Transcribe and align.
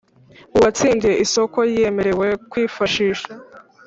Uwatsindiye 0.55 1.15
isoko 1.25 1.57
yemerewe 1.75 2.27
kwifashisha 2.51 3.29